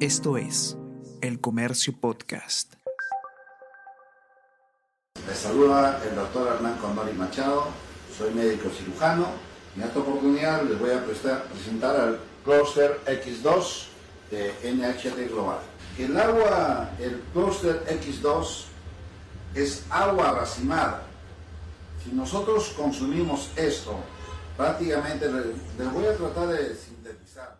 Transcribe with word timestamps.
Esto 0.00 0.36
es 0.36 0.76
El 1.22 1.40
Comercio 1.40 1.98
Podcast. 1.98 2.74
Les 5.26 5.38
saluda 5.38 6.02
el 6.06 6.14
doctor 6.14 6.54
Hernán 6.54 6.76
Condori 6.76 7.14
Machado, 7.14 7.68
soy 8.16 8.34
médico 8.34 8.68
cirujano 8.68 9.26
en 9.74 9.82
esta 9.82 9.98
oportunidad 9.98 10.64
les 10.64 10.78
voy 10.78 10.90
a 10.90 11.02
presentar 11.02 11.96
al 11.96 12.18
clúster 12.44 13.00
X2 13.06 13.86
de 14.30 14.54
NHT 14.74 15.30
Global. 15.30 15.60
El 15.98 16.14
agua, 16.18 16.90
el 16.98 17.20
clúster 17.32 17.82
X2 17.86 18.64
es 19.54 19.84
agua 19.88 20.32
racimada. 20.32 21.04
Si 22.04 22.10
nosotros 22.12 22.74
consumimos 22.76 23.50
esto, 23.56 23.96
prácticamente 24.58 25.26
les 25.30 25.92
voy 25.92 26.06
a 26.06 26.16
tratar 26.16 26.48
de 26.48 26.74
sintetizar. 26.74 27.55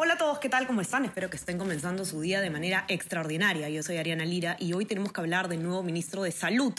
Hola 0.00 0.14
a 0.14 0.16
todos, 0.16 0.38
¿qué 0.38 0.48
tal? 0.48 0.68
¿Cómo 0.68 0.80
están? 0.80 1.04
Espero 1.04 1.28
que 1.28 1.36
estén 1.36 1.58
comenzando 1.58 2.04
su 2.04 2.20
día 2.20 2.40
de 2.40 2.50
manera 2.50 2.84
extraordinaria. 2.86 3.68
Yo 3.68 3.82
soy 3.82 3.96
Ariana 3.96 4.24
Lira 4.24 4.56
y 4.60 4.72
hoy 4.72 4.84
tenemos 4.84 5.12
que 5.12 5.20
hablar 5.20 5.48
del 5.48 5.64
nuevo 5.64 5.82
ministro 5.82 6.22
de 6.22 6.30
Salud, 6.30 6.72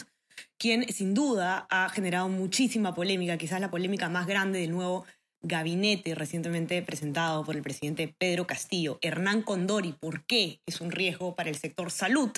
quien 0.58 0.88
sin 0.88 1.14
duda 1.14 1.68
ha 1.70 1.90
generado 1.90 2.30
muchísima 2.30 2.96
polémica, 2.96 3.38
quizás 3.38 3.60
la 3.60 3.70
polémica 3.70 4.08
más 4.08 4.26
grande 4.26 4.60
del 4.60 4.72
nuevo 4.72 5.05
gabinete 5.41 6.16
recientemente 6.16 6.82
presentado 6.82 7.44
por 7.44 7.58
el 7.58 7.62
presidente 7.62 8.16
Pedro 8.18 8.48
Castillo, 8.48 9.00
Hernán 9.02 9.41
Condori. 9.41 9.91
¿Por 9.91 10.26
qué 10.26 10.62
es 10.66 10.80
un 10.80 10.90
riesgo 10.90 11.36
para 11.36 11.49
el 11.49 11.58
sector 11.58 11.91
salud? 11.91 12.32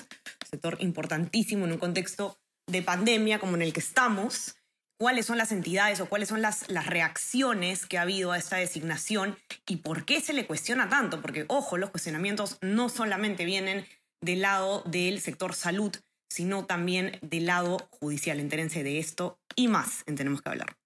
Sector 0.50 0.78
importantísimo 0.80 1.64
en 1.64 1.74
un 1.74 1.78
contexto 1.78 2.40
de 2.66 2.82
pandemia 2.82 3.38
como 3.38 3.54
en 3.54 3.62
el 3.62 3.72
que 3.72 3.78
estamos 3.78 4.56
cuáles 4.98 5.26
son 5.26 5.38
las 5.38 5.52
entidades 5.52 6.00
o 6.00 6.06
cuáles 6.06 6.28
son 6.28 6.42
las, 6.42 6.68
las 6.68 6.86
reacciones 6.86 7.86
que 7.86 7.98
ha 7.98 8.02
habido 8.02 8.32
a 8.32 8.38
esta 8.38 8.56
designación 8.56 9.36
y 9.66 9.76
por 9.76 10.04
qué 10.04 10.20
se 10.20 10.32
le 10.32 10.46
cuestiona 10.46 10.88
tanto. 10.88 11.20
Porque, 11.20 11.44
ojo, 11.48 11.76
los 11.76 11.90
cuestionamientos 11.90 12.58
no 12.60 12.88
solamente 12.88 13.44
vienen 13.44 13.86
del 14.20 14.42
lado 14.42 14.82
del 14.86 15.20
sector 15.20 15.54
salud, 15.54 15.92
sino 16.30 16.66
también 16.66 17.18
del 17.20 17.46
lado 17.46 17.88
judicial. 17.90 18.40
Entérense 18.40 18.82
de 18.82 18.98
esto 18.98 19.38
y 19.56 19.68
más 19.68 20.02
en 20.06 20.16
Tenemos 20.16 20.40
que 20.42 20.48
hablar. 20.50 20.76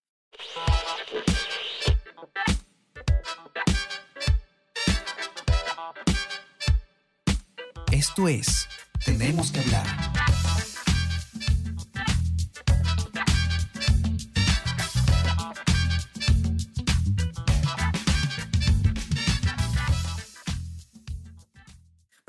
Esto 7.93 8.29
es 8.29 8.69
Tenemos 9.05 9.53
que 9.53 9.61
hablar 9.61 10.26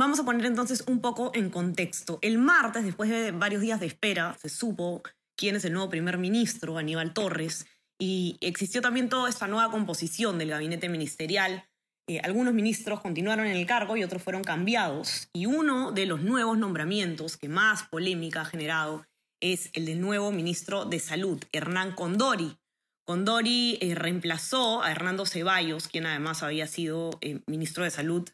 Vamos 0.08 0.22
a 0.22 0.24
poner 0.24 0.46
entonces 0.46 0.86
un 0.88 1.02
poco 1.02 1.32
en 1.34 1.50
contexto. 1.50 2.18
El 2.22 2.38
martes, 2.38 2.86
después 2.86 3.10
de 3.10 3.32
varios 3.32 3.62
días 3.62 3.82
de 3.82 3.88
espera, 3.88 4.38
se 4.42 4.48
supo 4.48 5.04
quién 5.36 5.58
es 5.58 5.66
el 5.66 5.74
nuevo 5.74 5.90
primer 5.90 6.18
ministro, 6.18 6.78
Aníbal 6.78 7.14
Torres, 7.14 7.66
y 8.00 8.38
existió 8.40 8.82
también 8.82 9.10
toda 9.10 9.30
esta 9.30 9.50
nueva 9.50 9.70
composición 9.70 10.38
del 10.38 10.52
gabinete 10.52 10.88
ministerial. 10.88 11.66
Eh, 12.08 12.22
algunos 12.24 12.54
ministros 12.54 13.02
continuaron 13.02 13.48
en 13.48 13.58
el 13.58 13.66
cargo 13.66 13.98
y 13.98 14.04
otros 14.06 14.24
fueron 14.24 14.46
cambiados. 14.46 15.28
Y 15.34 15.46
uno 15.46 15.92
de 15.92 16.06
los 16.06 16.22
nuevos 16.22 16.58
nombramientos 16.58 17.36
que 17.36 17.50
más 17.50 17.84
polémica 17.84 18.44
ha 18.44 18.46
generado 18.46 19.06
es 19.42 19.72
el 19.74 19.86
del 19.86 20.00
nuevo 20.00 20.32
ministro 20.32 20.86
de 20.86 21.00
Salud, 21.00 21.44
Hernán 21.52 21.96
Condori. 21.96 22.58
Condori 23.06 23.78
eh, 23.82 23.94
reemplazó 23.94 24.84
a 24.84 24.90
Hernando 24.90 25.26
Ceballos, 25.26 25.90
quien 25.90 26.06
además 26.06 26.44
había 26.44 26.68
sido 26.68 27.10
eh, 27.20 27.42
ministro 27.46 27.84
de 27.84 27.92
Salud 27.92 28.30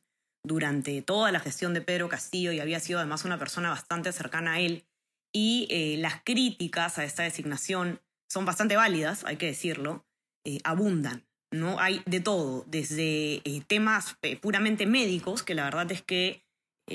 durante 0.46 1.02
toda 1.02 1.32
la 1.32 1.40
gestión 1.40 1.74
de 1.74 1.82
Pedro 1.82 2.10
Castillo 2.10 2.52
y 2.52 2.60
había 2.60 2.80
sido 2.80 3.00
además 3.00 3.26
una 3.26 3.40
persona 3.40 3.70
bastante 3.70 4.12
cercana 4.12 4.54
a 4.54 4.60
él. 4.60 4.86
Y 5.34 5.68
eh, 5.72 5.96
las 5.98 6.22
críticas 6.24 7.00
a 7.00 7.06
esta 7.06 7.24
designación 7.24 8.02
son 8.30 8.46
bastante 8.46 8.76
válidas, 8.76 9.24
hay 9.26 9.38
que 9.38 9.48
decirlo, 9.48 10.06
eh, 10.46 10.60
abundan. 10.64 11.26
¿no? 11.52 11.80
Hay 11.80 12.02
de 12.06 12.20
todo, 12.20 12.66
desde 12.68 13.36
eh, 13.44 13.64
temas 13.68 14.18
puramente 14.42 14.86
médicos, 14.86 15.44
que 15.44 15.54
la 15.54 15.66
verdad 15.66 15.92
es 15.92 16.02
que 16.02 16.44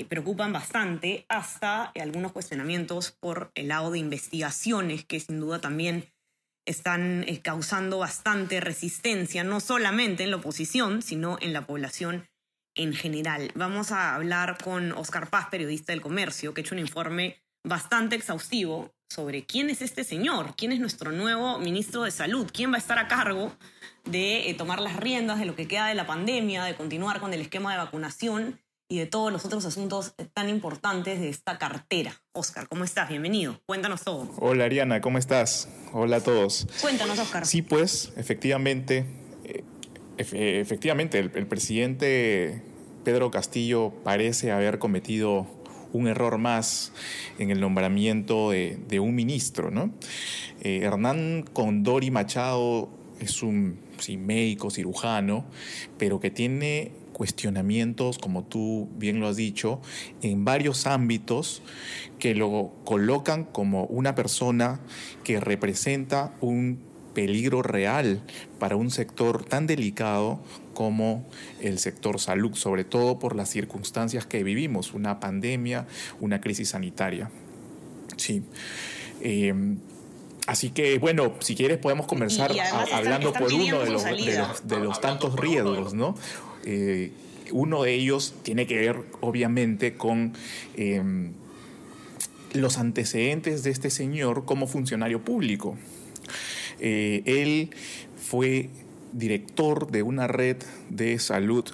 preocupan 0.07 0.53
bastante, 0.53 1.25
hasta 1.29 1.85
algunos 1.99 2.33
cuestionamientos 2.33 3.11
por 3.11 3.51
el 3.55 3.69
lado 3.69 3.89
de 3.89 3.99
investigaciones, 3.99 5.05
que 5.05 5.19
sin 5.19 5.39
duda 5.39 5.59
también 5.59 6.11
están 6.67 7.25
causando 7.41 7.97
bastante 7.97 8.59
resistencia, 8.59 9.43
no 9.43 9.59
solamente 9.61 10.23
en 10.23 10.31
la 10.31 10.37
oposición, 10.37 11.01
sino 11.01 11.37
en 11.41 11.53
la 11.53 11.65
población 11.65 12.27
en 12.75 12.93
general. 12.93 13.51
Vamos 13.55 13.91
a 13.91 14.15
hablar 14.15 14.57
con 14.63 14.91
Oscar 14.93 15.29
Paz, 15.29 15.47
periodista 15.49 15.93
del 15.93 16.01
comercio, 16.01 16.53
que 16.53 16.61
ha 16.61 16.63
hecho 16.63 16.75
un 16.75 16.79
informe 16.79 17.41
bastante 17.63 18.15
exhaustivo 18.15 18.93
sobre 19.09 19.45
quién 19.45 19.69
es 19.69 19.81
este 19.81 20.03
señor, 20.03 20.53
quién 20.55 20.71
es 20.71 20.79
nuestro 20.79 21.11
nuevo 21.11 21.57
ministro 21.57 22.03
de 22.03 22.11
Salud, 22.11 22.49
quién 22.53 22.71
va 22.71 22.75
a 22.75 22.79
estar 22.79 22.99
a 22.99 23.07
cargo 23.07 23.51
de 24.05 24.49
eh, 24.49 24.53
tomar 24.53 24.79
las 24.79 24.97
riendas 24.97 25.39
de 25.39 25.45
lo 25.45 25.55
que 25.55 25.67
queda 25.67 25.87
de 25.87 25.95
la 25.95 26.05
pandemia, 26.05 26.63
de 26.63 26.75
continuar 26.75 27.19
con 27.19 27.33
el 27.33 27.41
esquema 27.41 27.71
de 27.71 27.79
vacunación 27.79 28.59
y 28.91 28.97
de 28.97 29.05
todos 29.05 29.31
los 29.31 29.45
otros 29.45 29.65
asuntos 29.65 30.15
tan 30.33 30.49
importantes 30.49 31.19
de 31.19 31.29
esta 31.29 31.57
cartera. 31.57 32.13
Oscar, 32.33 32.67
¿cómo 32.67 32.83
estás? 32.83 33.09
Bienvenido. 33.09 33.61
Cuéntanos 33.67 34.03
todo. 34.03 34.31
Hola 34.37 34.65
Ariana, 34.65 34.99
¿cómo 34.99 35.19
estás? 35.19 35.69
Hola 35.93 36.17
a 36.17 36.21
todos. 36.21 36.67
Cuéntanos, 36.81 37.19
Oscar. 37.19 37.45
Sí, 37.45 37.61
pues, 37.61 38.13
efectivamente, 38.15 39.05
efectivamente, 40.19 41.19
el, 41.19 41.47
presidente 41.47 42.61
Pedro 43.03 43.31
Castillo 43.31 43.93
parece 44.03 44.51
haber 44.51 44.79
cometido 44.79 45.47
un 45.93 46.07
error 46.07 46.37
más 46.37 46.93
en 47.39 47.49
el 47.49 47.59
nombramiento 47.59 48.51
de, 48.51 48.99
un 48.99 49.15
ministro. 49.15 49.71
¿no? 49.71 49.91
Eh, 50.61 50.81
Hernán 50.83 51.45
Condori 51.53 52.11
Machado 52.11 52.89
es 53.19 53.41
un 53.41 53.79
médico, 54.17 54.69
cirujano, 54.69 55.45
pero 55.97 56.19
que 56.19 56.31
tiene 56.31 56.91
cuestionamientos, 57.13 58.17
como 58.17 58.45
tú 58.45 58.87
bien 58.95 59.19
lo 59.19 59.27
has 59.27 59.35
dicho, 59.35 59.81
en 60.21 60.45
varios 60.45 60.87
ámbitos 60.87 61.61
que 62.17 62.33
lo 62.33 62.71
colocan 62.85 63.43
como 63.43 63.83
una 63.85 64.15
persona 64.15 64.79
que 65.25 65.41
representa 65.41 66.33
un 66.39 66.88
peligro 67.13 67.61
real 67.61 68.21
para 68.59 68.75
un 68.75 68.91
sector 68.91 69.43
tan 69.43 69.67
delicado 69.67 70.39
como 70.73 71.25
el 71.61 71.79
sector 71.79 72.19
salud, 72.19 72.55
sobre 72.55 72.83
todo 72.83 73.19
por 73.19 73.35
las 73.35 73.49
circunstancias 73.49 74.25
que 74.25 74.43
vivimos, 74.43 74.93
una 74.93 75.19
pandemia, 75.19 75.87
una 76.19 76.39
crisis 76.39 76.69
sanitaria. 76.69 77.29
Sí. 78.15 78.43
Eh, 79.21 79.53
así 80.47 80.69
que, 80.69 80.97
bueno, 80.99 81.33
si 81.39 81.55
quieres 81.55 81.77
podemos 81.79 82.07
comenzar 82.07 82.51
hablando 82.93 83.33
por 83.33 83.51
uno 83.53 83.79
de 83.79 83.89
los, 83.89 84.03
de 84.67 84.79
los, 84.79 85.01
tantos 85.01 85.35
riesgos, 85.35 85.93
¿no? 85.93 86.15
Eh, 86.65 87.11
uno 87.51 87.83
de 87.83 87.93
ellos 87.95 88.35
tiene 88.43 88.67
que 88.67 88.75
ver, 88.75 89.01
obviamente, 89.21 89.95
con 89.95 90.33
eh, 90.77 91.31
los 92.53 92.77
antecedentes 92.77 93.63
de 93.63 93.71
este 93.71 93.89
señor 93.89 94.45
como 94.45 94.67
funcionario 94.67 95.23
público. 95.23 95.77
Él 96.79 97.69
fue 98.17 98.69
director 99.13 99.91
de 99.91 100.03
una 100.03 100.27
red 100.27 100.57
de 100.89 101.17
salud 101.19 101.65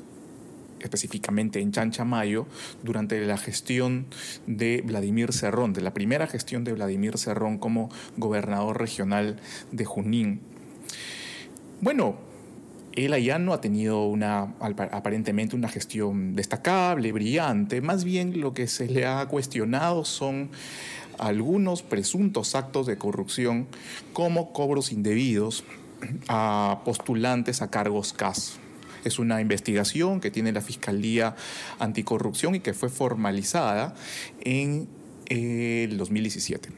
específicamente 0.86 1.60
en 1.60 1.72
Chanchamayo, 1.72 2.46
durante 2.84 3.20
la 3.26 3.38
gestión 3.38 4.06
de 4.48 4.82
Vladimir 4.86 5.34
Cerrón, 5.34 5.74
de 5.74 5.82
la 5.82 5.94
primera 5.94 6.28
gestión 6.28 6.64
de 6.64 6.74
Vladimir 6.74 7.18
Cerrón 7.18 7.58
como 7.58 7.90
gobernador 8.18 8.80
regional 8.80 9.40
de 9.72 9.86
Junín. 9.86 10.42
Bueno, 11.82 12.16
él 12.94 13.14
allá 13.14 13.40
no 13.40 13.54
ha 13.54 13.60
tenido 13.60 14.06
una, 14.06 14.54
aparentemente 14.60 15.56
una 15.56 15.68
gestión 15.68 16.36
destacable, 16.36 17.12
brillante, 17.12 17.82
más 17.82 18.06
bien 18.06 18.40
lo 18.40 18.54
que 18.54 18.68
se 18.68 18.88
le 18.88 19.06
ha 19.06 19.26
cuestionado 19.26 20.06
son 20.06 20.50
algunos 21.20 21.84
presuntos 21.84 22.56
actos 22.56 22.88
de 22.88 22.98
corrupción 22.98 23.68
como 24.14 24.54
cobros 24.54 24.92
indebidos 24.92 25.64
a 26.28 26.82
postulantes 26.86 27.62
a 27.62 27.70
cargos 27.70 28.14
CAS. 28.14 28.60
Es 29.04 29.20
una 29.20 29.40
investigación 29.40 30.20
que 30.20 30.32
tiene 30.32 30.52
la 30.52 30.62
Fiscalía 30.62 31.36
Anticorrupción 31.80 32.56
y 32.56 32.60
que 32.60 32.74
fue 32.74 32.90
formalizada 32.90 33.94
en 34.42 34.88
el 35.28 35.98
2017. 35.98 36.70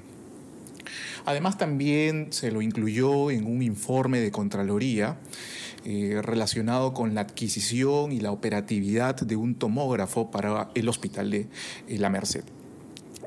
Además 1.25 1.57
también 1.57 2.27
se 2.31 2.51
lo 2.51 2.61
incluyó 2.61 3.31
en 3.31 3.45
un 3.45 3.61
informe 3.61 4.19
de 4.19 4.31
Contraloría 4.31 5.17
eh, 5.85 6.21
relacionado 6.21 6.93
con 6.93 7.15
la 7.15 7.21
adquisición 7.21 8.11
y 8.11 8.19
la 8.19 8.31
operatividad 8.31 9.15
de 9.15 9.35
un 9.35 9.55
tomógrafo 9.55 10.31
para 10.31 10.69
el 10.75 10.89
hospital 10.89 11.31
de 11.31 11.47
eh, 11.87 11.97
La 11.97 12.09
Merced. 12.09 12.43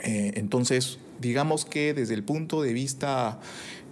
Eh, 0.02 0.32
entonces, 0.36 0.98
digamos 1.20 1.64
que 1.64 1.94
desde 1.94 2.14
el 2.14 2.24
punto 2.24 2.62
de 2.62 2.72
vista 2.72 3.40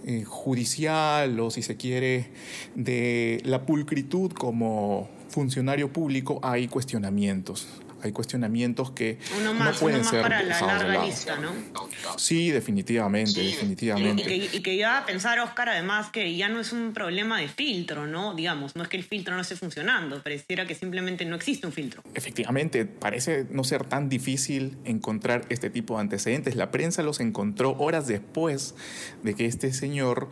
eh, 0.05 0.25
judicial 0.25 1.39
o 1.41 1.51
si 1.51 1.63
se 1.63 1.77
quiere 1.77 2.29
de 2.75 3.43
la 3.45 3.67
pulcritud 3.67 4.33
como 4.33 5.09
funcionario 5.29 5.93
público 5.93 6.41
hay 6.43 6.69
cuestionamientos. 6.69 7.69
Hay 8.03 8.13
cuestionamientos 8.13 8.93
que 8.93 9.19
uno 9.41 9.55
más, 9.55 9.75
no 9.75 9.81
pueden 9.81 10.01
uno 10.01 10.05
más 10.05 10.11
ser 10.13 10.23
para 10.23 10.43
la 10.43 10.61
larga 10.61 11.05
lista, 11.05 11.37
¿no? 11.37 11.53
Sí, 12.17 12.51
definitivamente, 12.51 13.43
Y, 13.43 13.47
definitivamente. 13.53 14.23
que, 14.23 14.37
y 14.37 14.61
que 14.63 14.75
iba 14.75 14.99
a 14.99 15.07
pensar, 15.07 15.39
Oscar, 15.41 15.69
además, 15.69 16.11
que 16.11 16.37
ya 16.37 16.49
no 16.49 16.61
es 16.61 16.73
un 16.73 16.93
problema 16.93 17.41
de 17.41 17.49
filtro, 17.49 18.07
¿no? 18.07 18.35
Digamos, 18.35 18.77
no 18.77 18.83
es 18.83 18.89
que 18.89 18.97
el 18.97 19.05
filtro 19.05 19.35
no 19.35 19.41
esté 19.41 19.57
funcionando, 19.57 20.23
pareciera 20.23 20.67
que 20.67 20.75
simplemente 20.75 21.25
no 21.25 21.37
existe 21.37 21.67
un 21.67 21.73
filtro. 21.73 22.03
Efectivamente, 22.15 22.85
parece 22.85 23.47
no 23.51 23.65
ser 23.65 23.85
tan 23.85 24.09
difícil 24.09 24.77
encontrar 24.85 25.45
este 25.49 25.71
tipo 25.71 25.95
de 25.95 26.03
antecedentes. 26.03 26.57
La 26.57 26.71
prensa 26.71 27.03
los 27.03 27.21
encontró 27.21 27.73
horas 27.79 28.07
después 28.07 28.75
de 29.23 29.35
que 29.35 29.47
este 29.47 29.73
señor 29.73 30.29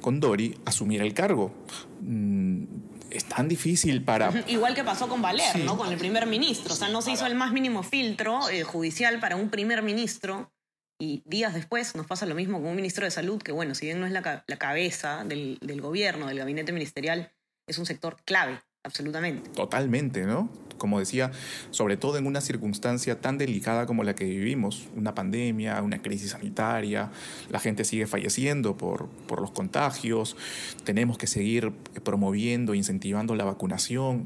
Condori 0.00 0.58
asumiera 0.64 1.04
el 1.04 1.14
cargo. 1.14 1.54
Mm, 2.00 2.64
Es 3.12 3.24
tan 3.24 3.46
difícil 3.48 4.02
para... 4.02 4.32
Igual 4.48 4.74
que 4.74 4.84
pasó 4.84 5.08
con 5.08 5.20
Valer, 5.22 5.52
Sí. 5.52 5.62
¿no? 5.64 5.76
Con 5.76 5.92
el 5.92 5.98
primer 5.98 6.26
ministro. 6.26 6.72
O 6.72 6.76
sea, 6.76 6.88
no 6.88 7.02
se 7.02 7.12
hizo 7.12 7.26
el 7.26 7.34
más 7.34 7.52
mínimo 7.52 7.82
filtro 7.82 8.48
eh, 8.48 8.62
judicial 8.62 9.20
para 9.20 9.36
un 9.36 9.50
primer 9.50 9.82
ministro. 9.82 10.50
Y 10.98 11.22
días 11.26 11.52
después 11.52 11.94
nos 11.96 12.06
pasa 12.06 12.26
lo 12.26 12.34
mismo 12.34 12.58
con 12.60 12.68
un 12.68 12.76
ministro 12.76 13.04
de 13.04 13.10
salud, 13.10 13.42
que 13.42 13.50
bueno, 13.52 13.74
si 13.74 13.86
bien 13.86 13.98
no 14.00 14.06
es 14.06 14.12
la, 14.12 14.44
la 14.46 14.56
cabeza 14.56 15.24
del, 15.24 15.58
del 15.60 15.80
gobierno, 15.80 16.26
del 16.28 16.38
gabinete 16.38 16.70
ministerial, 16.72 17.32
es 17.66 17.78
un 17.78 17.86
sector 17.86 18.18
clave, 18.24 18.60
absolutamente. 18.84 19.50
Totalmente, 19.50 20.22
¿no? 20.24 20.48
Como 20.82 20.98
decía, 20.98 21.30
sobre 21.70 21.96
todo 21.96 22.18
en 22.18 22.26
una 22.26 22.40
circunstancia 22.40 23.20
tan 23.20 23.38
delicada 23.38 23.86
como 23.86 24.02
la 24.02 24.16
que 24.16 24.24
vivimos, 24.24 24.88
una 24.96 25.14
pandemia, 25.14 25.80
una 25.80 26.02
crisis 26.02 26.32
sanitaria, 26.32 27.12
la 27.50 27.60
gente 27.60 27.84
sigue 27.84 28.08
falleciendo 28.08 28.76
por, 28.76 29.06
por 29.28 29.40
los 29.40 29.52
contagios, 29.52 30.36
tenemos 30.82 31.18
que 31.18 31.28
seguir 31.28 31.70
promoviendo, 32.02 32.74
incentivando 32.74 33.36
la 33.36 33.44
vacunación. 33.44 34.24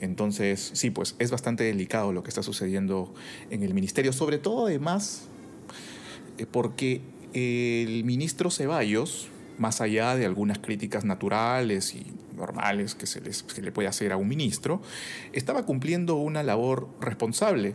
Entonces, 0.00 0.70
sí, 0.72 0.90
pues 0.90 1.16
es 1.18 1.32
bastante 1.32 1.64
delicado 1.64 2.12
lo 2.12 2.22
que 2.22 2.28
está 2.28 2.44
sucediendo 2.44 3.12
en 3.50 3.64
el 3.64 3.74
ministerio, 3.74 4.12
sobre 4.12 4.38
todo 4.38 4.68
además 4.68 5.22
eh, 6.38 6.46
porque 6.48 7.00
el 7.32 8.04
ministro 8.04 8.52
Ceballos, 8.52 9.26
más 9.58 9.80
allá 9.80 10.14
de 10.14 10.26
algunas 10.26 10.60
críticas 10.60 11.04
naturales 11.04 11.96
y 11.96 12.06
normales 12.40 12.94
que 12.94 13.06
se, 13.06 13.20
les, 13.20 13.42
que 13.42 13.62
le 13.62 13.72
puede 13.72 13.88
hacer 13.88 14.12
a 14.12 14.16
un 14.16 14.28
ministro, 14.28 14.80
estaba 15.32 15.64
cumpliendo 15.64 16.16
una 16.16 16.42
labor 16.42 16.88
responsable. 17.00 17.74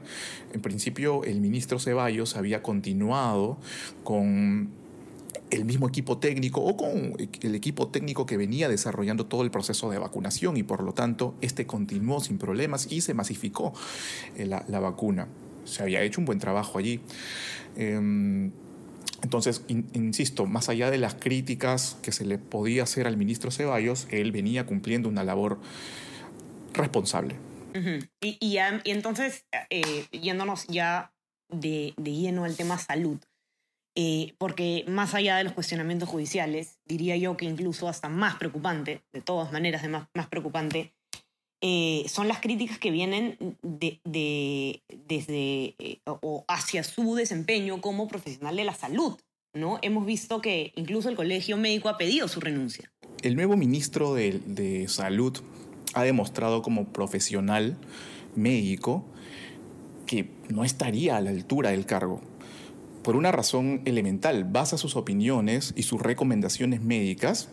En 0.53 0.61
principio, 0.61 1.23
el 1.23 1.39
ministro 1.39 1.79
Ceballos 1.79 2.35
había 2.35 2.61
continuado 2.61 3.57
con 4.03 4.69
el 5.51 5.65
mismo 5.65 5.87
equipo 5.87 6.17
técnico 6.17 6.61
o 6.61 6.75
con 6.75 7.15
el 7.41 7.55
equipo 7.55 7.87
técnico 7.87 8.25
que 8.25 8.37
venía 8.37 8.67
desarrollando 8.67 9.25
todo 9.25 9.43
el 9.43 9.51
proceso 9.51 9.89
de 9.89 9.99
vacunación 9.99 10.57
y 10.57 10.63
por 10.63 10.83
lo 10.83 10.93
tanto 10.93 11.35
este 11.41 11.67
continuó 11.67 12.19
sin 12.19 12.37
problemas 12.37 12.91
y 12.91 13.01
se 13.01 13.13
masificó 13.13 13.73
eh, 14.37 14.45
la, 14.45 14.65
la 14.67 14.79
vacuna. 14.79 15.27
Se 15.63 15.83
había 15.83 16.01
hecho 16.01 16.21
un 16.21 16.25
buen 16.25 16.39
trabajo 16.39 16.77
allí. 16.77 16.99
Em, 17.75 18.51
entonces, 19.25 19.63
in- 19.67 19.89
insisto, 19.93 20.45
más 20.45 20.69
allá 20.69 20.89
de 20.91 20.97
las 20.97 21.15
críticas 21.15 21.97
que 22.01 22.11
se 22.11 22.25
le 22.25 22.37
podía 22.37 22.83
hacer 22.83 23.07
al 23.07 23.17
ministro 23.17 23.51
Ceballos, 23.51 24.07
él 24.11 24.31
venía 24.31 24.65
cumpliendo 24.65 25.09
una 25.09 25.23
labor 25.23 25.59
responsable. 26.73 27.35
Y, 28.21 28.57
entonces, 28.85 29.45
eh, 29.69 30.05
yéndonos 30.11 30.65
ya 30.67 31.11
de, 31.49 31.93
de 31.97 32.11
lleno 32.13 32.45
al 32.45 32.55
tema 32.55 32.77
salud, 32.77 33.19
eh, 33.95 34.33
porque 34.37 34.85
más 34.87 35.13
allá 35.13 35.37
de 35.37 35.43
los 35.43 35.53
cuestionamientos 35.53 36.07
judiciales, 36.07 36.79
diría 36.85 37.17
yo 37.17 37.35
que 37.35 37.45
incluso 37.45 37.89
hasta 37.89 38.07
más 38.07 38.35
preocupante, 38.35 39.01
de 39.11 39.21
todas 39.21 39.51
maneras 39.51 39.81
de 39.81 39.89
más, 39.89 40.07
más 40.13 40.27
preocupante, 40.27 40.93
eh, 41.67 42.05
son 42.07 42.27
las 42.27 42.41
críticas 42.41 42.77
que 42.77 42.91
vienen 42.91 43.37
de, 43.63 43.99
de- 44.03 44.83
desde 45.07 45.73
eh, 45.79 45.99
o- 46.05 46.19
o 46.21 46.45
hacia 46.47 46.83
su 46.83 47.15
desempeño 47.15 47.81
como 47.81 48.07
profesional 48.07 48.55
de 48.55 48.63
la 48.65 48.75
salud. 48.75 49.17
¿no? 49.55 49.79
Hemos 49.81 50.05
visto 50.05 50.41
que 50.41 50.73
incluso 50.75 51.09
el 51.09 51.15
colegio 51.15 51.57
médico 51.57 51.89
ha 51.89 51.97
pedido 51.97 52.27
su 52.27 52.39
renuncia. 52.41 52.91
El 53.23 53.35
nuevo 53.35 53.55
ministro 53.57 54.13
de, 54.13 54.39
de 54.45 54.87
Salud 54.89 55.39
ha 55.93 56.03
demostrado 56.03 56.61
como 56.61 56.85
profesional 56.89 57.77
médico 58.35 59.03
que 60.05 60.29
no 60.49 60.65
estaría 60.65 61.15
a 61.17 61.21
la 61.21 61.29
altura 61.31 61.71
del 61.71 61.85
cargo. 61.85 62.21
Por 63.01 63.15
una 63.15 63.31
razón 63.31 63.81
elemental, 63.85 64.43
basa 64.43 64.77
sus 64.77 64.95
opiniones 64.97 65.73
y 65.77 65.83
sus 65.83 66.01
recomendaciones 66.01 66.81
médicas 66.81 67.47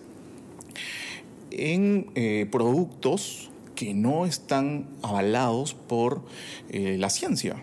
en 1.50 2.10
eh, 2.14 2.46
productos 2.50 3.50
que 3.74 3.94
no 3.94 4.26
están 4.26 4.86
avalados 5.02 5.74
por 5.74 6.22
eh, 6.70 6.96
la 6.98 7.10
ciencia, 7.10 7.56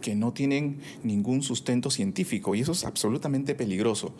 que 0.00 0.14
no 0.14 0.32
tienen 0.32 0.80
ningún 1.02 1.42
sustento 1.42 1.90
científico 1.90 2.54
y 2.54 2.60
eso 2.60 2.72
es 2.72 2.84
absolutamente 2.84 3.54
peligroso. 3.54 4.12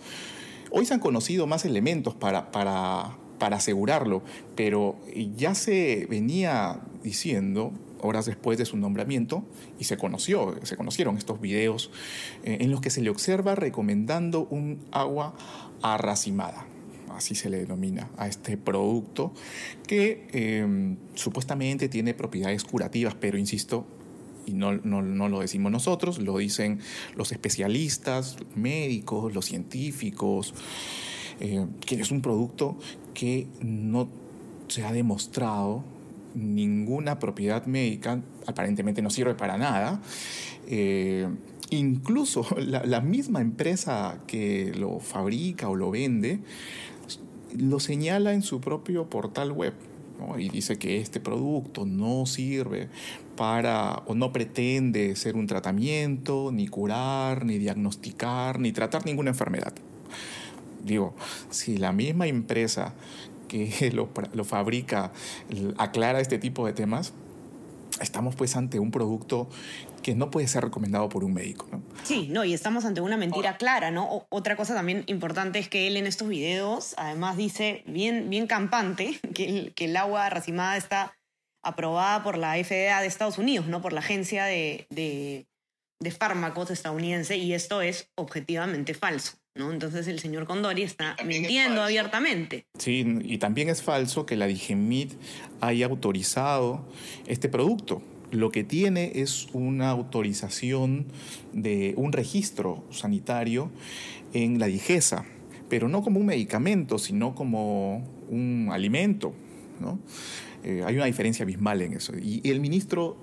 Hoy 0.71 0.87
se 0.87 0.95
han 0.95 1.01
conocido 1.01 1.47
más 1.47 1.65
elementos 1.65 2.15
para, 2.15 2.51
para, 2.51 3.17
para 3.39 3.57
asegurarlo, 3.57 4.23
pero 4.55 4.97
ya 5.37 5.55
se 5.55 6.07
venía 6.11 6.81
diciendo 7.03 7.73
horas 8.01 8.27
después 8.27 8.59
de 8.59 8.67
su 8.67 8.77
nombramiento 8.77 9.45
y 9.79 9.85
se 9.85 9.97
conoció, 9.97 10.55
se 10.63 10.77
conocieron 10.77 11.17
estos 11.17 11.41
videos 11.41 11.91
eh, 12.45 12.59
en 12.61 12.71
los 12.71 12.81
que 12.81 12.91
se 12.91 13.01
le 13.01 13.11
observa 13.11 13.55
recomendando 13.55 14.47
un 14.51 14.81
agua 14.91 15.35
arracimada 15.83 16.67
así 17.17 17.35
se 17.35 17.51
le 17.51 17.59
denomina 17.59 18.11
a 18.17 18.29
este 18.29 18.57
producto, 18.57 19.33
que 19.87 20.27
eh, 20.33 20.97
supuestamente 21.15 21.89
tiene 21.89 22.15
propiedades 22.15 22.65
curativas, 22.65 23.15
pero 23.15 23.39
insisto, 23.39 23.87
y 24.47 24.53
no, 24.53 24.73
no, 24.73 25.03
no, 25.03 25.29
lo 25.29 25.41
decimos 25.41 25.73
nosotros, 25.73 26.19
lo 26.19 26.39
dicen 26.39 26.79
los 27.17 27.33
especialistas, 27.33 28.37
médicos, 28.55 29.35
los 29.35 29.45
científicos, 29.47 30.55
eh, 31.41 31.67
que 31.85 31.97
es 31.97 32.11
un 32.11 32.23
producto 32.23 32.79
que 33.13 33.47
no 33.61 34.09
se 34.69 34.85
ha 34.85 34.93
demostrado 34.93 35.83
ninguna 36.35 37.19
propiedad 37.19 37.67
médica, 37.67 38.21
aparentemente 38.47 39.03
no 39.03 39.11
sirve 39.11 39.35
para 39.35 39.59
nada. 39.59 40.01
Eh, 40.69 41.29
incluso 41.71 42.47
la, 42.59 43.01
misma 43.01 43.41
empresa 43.41 44.21
que 44.27 44.73
lo 44.77 45.01
fabrica 45.01 45.69
o 45.69 45.75
lo 45.75 45.91
vende, 45.91 46.41
lo 47.57 47.81
señala 47.81 48.33
en 48.33 48.43
su 48.43 48.61
propio 48.61 49.09
portal 49.09 49.53
web. 49.53 49.75
Y 50.39 50.49
dice 50.49 50.79
que 50.79 50.99
este 50.99 51.21
producto 51.21 51.85
no 51.85 52.25
sirve 52.25 52.89
para 53.37 54.03
o 54.07 54.15
no 54.15 54.33
pretende 54.33 55.15
ser 55.15 55.37
un 55.37 55.47
tratamiento, 55.47 56.51
ni 56.53 56.69
curar, 56.69 57.45
ni 57.45 57.59
diagnosticar, 57.59 58.59
ni 58.59 58.73
tratar 58.73 59.05
ninguna 59.05 59.31
enfermedad. 59.31 59.75
Digo, 60.85 61.15
si 61.51 61.77
la 61.77 61.93
misma 61.93 62.27
empresa 62.27 62.95
que 63.49 63.91
lo, 63.95 64.09
lo 64.33 64.45
fabrica 64.45 65.13
aclara 65.77 66.21
este 66.21 66.39
tipo 66.39 66.67
de 66.67 66.73
temas, 66.73 67.13
estamos 68.01 68.35
pues 68.37 68.57
ante 68.57 68.79
un 68.79 68.91
producto 68.91 69.49
que 70.07 70.15
no 70.15 70.31
puede 70.31 70.47
ser 70.47 70.63
recomendado 70.63 71.09
por 71.09 71.25
un 71.25 71.35
médico. 71.35 71.67
¿no? 71.69 71.83
Sí, 72.05 72.29
no, 72.31 72.45
y 72.45 72.55
estamos 72.55 72.85
ante 72.85 73.01
una 73.01 73.17
mentira 73.17 73.57
clara, 73.57 73.91
¿no? 73.91 74.09
O, 74.09 74.27
otra 74.29 74.55
cosa 74.55 74.73
también 74.73 75.03
importante 75.09 75.59
es 75.59 75.69
que 75.69 75.89
él 75.89 75.97
en 75.97 76.07
estos 76.07 76.29
videos 76.29 76.95
además 76.97 77.37
dice 77.37 77.83
bien, 77.89 78.31
bien 78.31 78.47
campante 78.47 79.19
que 79.35 79.49
el, 79.49 79.75
que 79.75 79.87
el 79.87 79.97
agua 79.97 80.31
racimada 80.31 80.77
está 80.77 81.19
aprobada 81.65 82.23
por 82.23 82.39
la 82.39 82.53
FDA 82.53 83.01
de 83.01 83.09
Estados 83.09 83.37
Unidos, 83.37 83.67
¿no? 83.67 83.83
Por 83.83 83.93
la 83.93 83.99
agencia 83.99 84.45
de, 84.45 84.87
de, 84.91 85.49
de 86.01 86.11
fármacos 86.13 86.71
estadounidense 86.71 87.37
y 87.37 87.53
esto 87.53 87.83
es 87.83 88.09
objetivamente 88.15 88.95
falso. 88.95 89.39
¿no? 89.57 89.73
Entonces 89.73 90.07
el 90.07 90.21
señor 90.21 90.47
Condori 90.47 90.85
está 90.85 91.17
también 91.17 91.43
mintiendo 91.43 91.83
abiertamente. 91.83 92.69
Sí, 92.79 93.05
y 93.23 93.39
también 93.39 93.71
es 93.71 93.83
falso 93.83 94.25
que 94.25 94.37
la 94.37 94.47
Digemit 94.47 95.15
haya 95.61 95.87
autorizado 95.87 96.87
este 97.27 97.49
producto. 97.49 98.03
Lo 98.33 98.51
que 98.51 98.65
tiene 98.65 99.13
es 99.17 99.49
una 99.53 99.91
autorización 99.91 101.07
de 101.53 101.95
un 101.97 102.13
registro 102.13 102.85
sanitario 102.91 103.71
en 104.33 104.59
la 104.59 104.67
Digesa, 104.67 105.25
pero 105.69 105.89
no 105.89 106.03
como 106.03 106.21
un 106.21 106.27
medicamento, 106.27 106.99
sino 106.99 107.35
como 107.35 108.05
un 108.29 108.69
alimento. 108.73 109.33
¿no? 109.81 109.99
Eh, 110.65 110.83
hay 110.85 110.97
una 110.97 111.07
diferencia 111.07 111.45
abismal 111.45 111.83
en 111.83 111.95
eso. 111.95 112.13
Y 112.19 112.41
el 112.51 112.61
ministro 112.61 113.17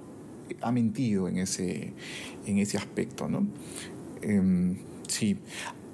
ha 0.61 0.71
mentido 0.71 1.27
en 1.27 1.37
ese, 1.37 1.93
en 2.45 2.57
ese 2.59 2.77
aspecto. 2.77 3.27
¿no? 3.27 3.45
Eh, 4.21 4.75
sí. 5.07 5.37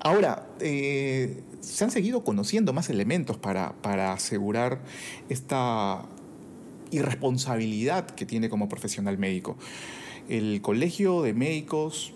Ahora, 0.02 0.48
eh, 0.60 1.42
se 1.60 1.84
han 1.84 1.92
seguido 1.92 2.24
conociendo 2.24 2.74
más 2.74 2.90
elementos 2.90 3.38
para, 3.38 3.74
para 3.82 4.14
asegurar 4.14 4.82
esta 5.28 6.06
irresponsabilidad 6.92 8.10
que 8.10 8.26
tiene 8.26 8.50
como 8.50 8.70
profesional 8.70 9.18
médico. 9.18 9.58
El 10.28 10.62
Colegio 10.62 11.22
de 11.22 11.34
Médicos 11.34 12.14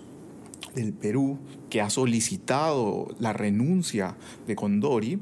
del 0.76 0.94
Perú, 0.94 1.40
que 1.70 1.82
ha 1.82 1.90
solicitado 1.90 3.08
la 3.20 3.34
renuncia 3.34 4.16
de 4.48 4.56
Condori, 4.56 5.20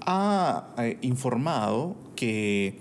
ha 0.00 0.74
eh, 0.78 0.98
informado 1.02 1.96
que 2.16 2.78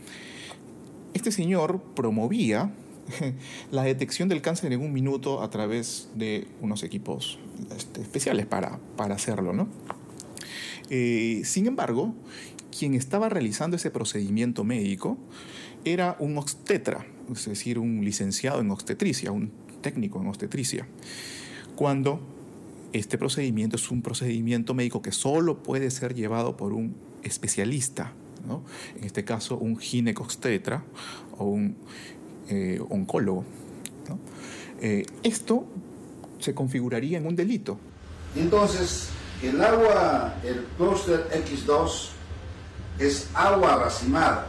este 1.13 1.31
señor 1.31 1.81
promovía 1.95 2.71
la 3.71 3.83
detección 3.83 4.29
del 4.29 4.41
cáncer 4.41 4.71
en 4.73 4.81
un 4.81 4.93
minuto 4.93 5.41
a 5.41 5.49
través 5.49 6.09
de 6.15 6.47
unos 6.61 6.83
equipos 6.83 7.39
este, 7.75 8.01
especiales 8.01 8.45
para, 8.45 8.79
para 8.95 9.15
hacerlo. 9.15 9.53
¿no? 9.53 9.67
Eh, 10.89 11.41
sin 11.43 11.67
embargo, 11.67 12.13
quien 12.77 12.93
estaba 12.93 13.29
realizando 13.29 13.75
ese 13.75 13.91
procedimiento 13.91 14.63
médico 14.63 15.17
era 15.85 16.15
un 16.19 16.37
obstetra, 16.37 17.05
es 17.31 17.45
decir, 17.45 17.79
un 17.79 18.03
licenciado 18.03 18.59
en 18.61 18.71
obstetricia, 18.71 19.31
un 19.31 19.51
técnico 19.81 20.19
en 20.21 20.27
obstetricia, 20.27 20.87
cuando 21.75 22.19
este 22.93 23.17
procedimiento 23.17 23.75
es 23.75 23.91
un 23.91 24.01
procedimiento 24.01 24.73
médico 24.73 25.01
que 25.01 25.11
solo 25.11 25.61
puede 25.61 25.91
ser 25.91 26.13
llevado 26.13 26.57
por 26.57 26.73
un 26.73 26.95
especialista, 27.23 28.13
¿no? 28.47 28.63
en 28.97 29.03
este 29.03 29.23
caso 29.23 29.57
un 29.57 29.77
ginecobstetra 29.77 30.83
o 31.37 31.45
un 31.45 31.77
eh, 32.49 32.79
oncólogo. 32.89 33.43
Eh, 34.79 35.05
esto 35.23 35.65
se 36.39 36.53
configuraría 36.53 37.17
en 37.17 37.25
un 37.25 37.35
delito. 37.35 37.79
Entonces, 38.35 39.09
el 39.43 39.61
agua, 39.61 40.35
el 40.43 40.63
clúster 40.77 41.27
X2 41.29 42.09
es 42.99 43.29
agua 43.33 43.77
racimada. 43.83 44.47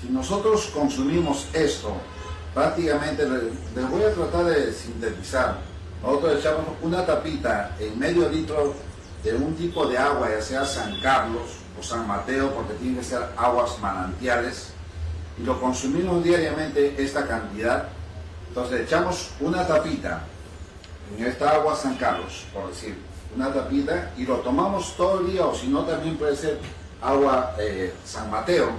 Si 0.00 0.08
nosotros 0.08 0.70
consumimos 0.72 1.48
esto, 1.52 1.92
prácticamente, 2.54 3.26
les 3.26 3.90
voy 3.90 4.02
a 4.02 4.14
tratar 4.14 4.44
de 4.46 4.72
sintetizar. 4.72 5.58
Nosotros 6.02 6.38
echamos 6.38 6.66
una 6.82 7.04
tapita 7.04 7.76
en 7.78 7.98
medio 7.98 8.28
litro 8.28 8.74
de 9.22 9.34
un 9.34 9.54
tipo 9.54 9.86
de 9.86 9.98
agua, 9.98 10.30
ya 10.30 10.40
sea 10.40 10.64
San 10.64 10.98
Carlos 11.00 11.42
o 11.78 11.82
San 11.82 12.06
Mateo, 12.06 12.50
porque 12.54 12.74
tienen 12.74 12.98
que 12.98 13.04
ser 13.04 13.22
aguas 13.36 13.78
manantiales, 13.80 14.72
y 15.38 15.42
lo 15.42 15.60
consumimos 15.60 16.24
diariamente 16.24 16.94
esta 17.02 17.26
cantidad. 17.26 17.88
Entonces 18.48 18.80
echamos 18.80 19.30
una 19.40 19.66
tapita 19.66 20.24
en 21.16 21.26
esta 21.26 21.50
agua 21.50 21.76
San 21.76 21.96
Carlos, 21.96 22.46
por 22.54 22.68
decir, 22.70 22.96
una 23.36 23.52
tapita, 23.52 24.12
y 24.16 24.24
lo 24.24 24.36
tomamos 24.36 24.96
todo 24.96 25.20
el 25.20 25.32
día, 25.32 25.44
o 25.44 25.54
si 25.54 25.68
no, 25.68 25.84
también 25.84 26.16
puede 26.16 26.34
ser 26.34 26.58
agua 27.02 27.54
eh, 27.58 27.94
San 28.04 28.30
Mateo. 28.30 28.70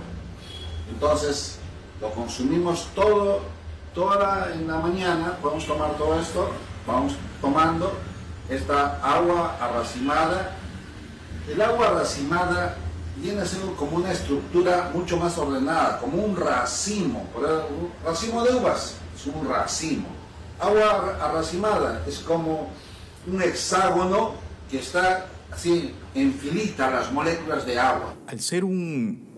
Entonces, 0.92 1.58
lo 2.00 2.12
consumimos 2.12 2.88
todo, 2.96 3.42
toda 3.94 4.52
en 4.54 4.68
la 4.68 4.78
mañana, 4.80 5.38
podemos 5.42 5.66
tomar 5.66 5.94
todo 5.98 6.20
esto, 6.20 6.50
vamos 6.86 7.14
tomando 7.40 7.94
esta 8.50 9.00
agua 9.04 9.58
arracimada. 9.60 10.56
El 11.48 11.62
agua 11.62 11.88
arracimada 11.88 12.76
viene 13.18 13.46
ser 13.46 13.62
como 13.78 13.98
una 13.98 14.12
estructura 14.12 14.92
mucho 14.94 15.18
más 15.18 15.38
ordenada, 15.38 16.00
como 16.00 16.24
un 16.24 16.36
racimo, 16.36 17.28
racimo 18.04 18.44
de 18.44 18.56
uvas, 18.56 18.96
es 19.16 19.26
un 19.28 19.48
racimo. 19.48 20.08
Agua 20.60 21.18
arracimada 21.22 22.04
es 22.08 22.20
como 22.20 22.70
un 23.28 23.42
hexágono 23.42 24.34
que 24.70 24.80
está 24.80 25.28
así 25.52 25.96
en 26.16 26.34
filita 26.34 26.90
las 26.92 27.12
moléculas 27.12 27.66
de 27.66 27.80
agua. 27.80 28.16
Al 28.28 28.40
ser 28.40 28.64
un, 28.64 29.30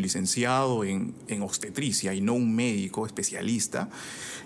licenciado 0.00 0.84
en, 0.84 1.14
en, 1.26 1.42
obstetricia 1.42 2.14
y 2.14 2.20
no 2.20 2.34
un 2.34 2.54
médico 2.54 3.06
especialista, 3.06 3.88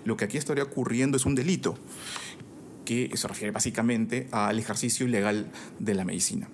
lo 0.05 0.17
que 0.17 0.25
aquí 0.25 0.37
estaría 0.37 0.63
ocurriendo 0.63 1.17
es 1.17 1.25
un 1.25 1.35
delito 1.35 1.77
que 2.83 3.11
se 3.15 3.27
refiere 3.27 3.51
básicamente 3.51 4.27
al 4.31 4.59
ejercicio 4.59 5.05
ilegal 5.05 5.51
de 5.79 5.93
la 5.93 6.05
medicina. 6.05 6.49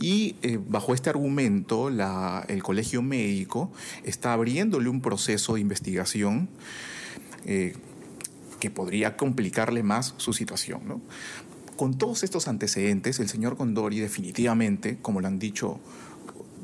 Y 0.00 0.36
eh, 0.42 0.58
bajo 0.64 0.94
este 0.94 1.10
argumento, 1.10 1.88
el 1.88 2.62
colegio 2.62 3.02
médico 3.02 3.72
está 4.04 4.32
abriéndole 4.32 4.88
un 4.88 5.00
proceso 5.00 5.54
de 5.54 5.60
investigación 5.60 6.48
eh, 7.44 7.74
que 8.60 8.70
podría 8.70 9.16
complicarle 9.16 9.82
más 9.82 10.14
su 10.18 10.32
situación. 10.32 11.02
Con 11.76 11.98
todos 11.98 12.22
estos 12.22 12.48
antecedentes, 12.48 13.18
el 13.18 13.28
señor 13.28 13.56
Condori 13.56 13.98
definitivamente, 13.98 14.98
como 15.00 15.20
lo 15.20 15.28
han 15.28 15.38
dicho 15.38 15.80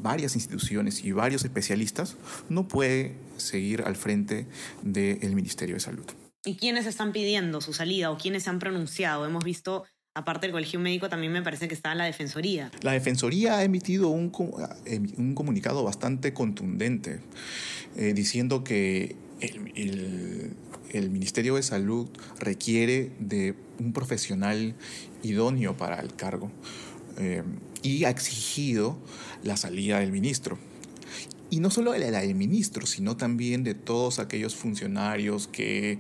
varias 0.03 0.35
instituciones 0.35 1.05
y 1.05 1.13
varios 1.13 1.45
especialistas, 1.45 2.17
no 2.49 2.69
puede 2.69 3.15
seguir 3.37 3.83
al 3.83 3.97
frente 3.97 4.47
del 4.83 5.35
Ministerio 5.35 5.77
de 5.77 5.81
Salud. 5.81 6.05
¿Y 6.45 6.57
quiénes 6.57 6.87
están 6.87 7.13
pidiendo 7.13 7.61
su 7.61 7.73
salida 7.73 8.11
o 8.11 8.17
quiénes 8.17 8.45
se 8.45 8.51
han 8.51 8.59
pronunciado? 8.59 9.27
Hemos 9.27 9.45
visto, 9.45 9.85
aparte 10.15 10.47
del 10.47 10.53
Colegio 10.53 10.79
Médico, 10.79 11.09
también 11.09 11.33
me 11.33 11.43
parece 11.43 11.69
que 11.69 11.75
está 11.75 11.95
la 11.95 12.05
Defensoría. 12.05 12.71
La 12.83 12.93
Defensoría 12.93 13.59
ha 13.59 13.65
emitido 13.65 14.09
un, 14.09 14.33
un 15.17 15.35
comunicado 15.35 15.83
bastante 15.83 16.33
contundente 16.33 17.21
eh, 17.97 18.13
diciendo 18.15 18.63
que 18.63 19.17
el, 19.41 19.73
el, 19.75 20.53
Ministerio 21.11 21.57
de 21.57 21.63
Salud 21.63 22.09
requiere 22.39 23.13
de 23.21 23.55
un 23.79 23.93
profesional 23.93 24.75
idóneo 25.23 25.77
para 25.77 26.01
el 26.01 26.15
cargo 26.15 26.51
eh, 27.19 27.43
y 27.83 28.05
ha 28.05 28.11
exigido 28.11 28.99
la 29.43 29.57
salida 29.57 30.01
del 30.01 30.13
ministro. 30.13 30.59
Y 31.51 31.61
no 31.61 31.71
solo 31.71 31.93
de 31.93 32.11
la 32.11 32.21
del 32.21 32.35
ministro, 32.35 32.87
sino 32.87 33.17
también 33.17 33.65
de 33.65 33.75
todos 33.75 34.19
aquellos 34.19 34.55
funcionarios 34.55 35.49
que 35.49 35.99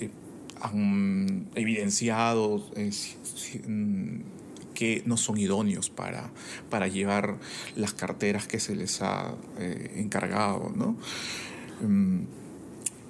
eh, 0.00 0.10
han 0.60 1.48
evidenciado 1.54 2.64
mm, 3.66 4.20
que 4.74 5.02
no 5.06 5.16
son 5.16 5.38
idóneos 5.38 5.90
para, 5.90 6.32
para 6.68 6.88
llevar 6.88 7.38
las 7.76 7.92
carteras 7.92 8.48
que 8.48 8.58
se 8.58 8.74
les 8.74 9.00
ha 9.02 9.36
eh, 9.58 9.94
encargado. 9.96 10.72
¿no? 10.74 10.96
Mm, 11.80 12.24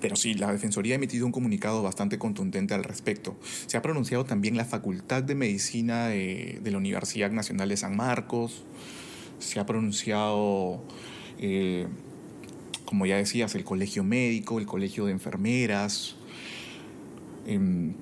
pero 0.03 0.17
sí, 0.17 0.35
la 0.35 0.53
Defensoría 0.53 0.95
ha 0.95 0.97
emitido 0.97 1.25
un 1.25 1.33
comunicado 1.33 1.83
bastante 1.83 2.19
contundente 2.19 2.75
al 2.75 2.85
respecto. 2.85 3.39
Se 3.67 3.79
ha 3.79 3.83
pronunciado 3.83 4.25
también 4.25 4.57
la 4.57 4.67
Facultad 4.67 5.23
de 5.23 5.35
Medicina 5.35 6.09
de, 6.09 6.61
la 6.65 6.77
Universidad 6.77 7.31
Nacional 7.31 7.71
de 7.71 7.77
San 7.79 7.97
Marcos. 7.97 8.65
Se 9.39 9.61
ha 9.61 9.67
pronunciado 9.67 10.83
eh, 11.39 11.87
como 12.93 13.07
ya 13.07 13.17
decías, 13.17 13.55
el 13.55 13.65
colegio 13.65 14.05
médico, 14.05 14.59
el 14.59 14.67
colegio 14.67 15.07
de 15.07 15.13
enfermeras. 15.13 16.17
Em, 17.47 17.95